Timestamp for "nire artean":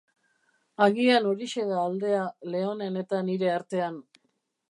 3.27-4.01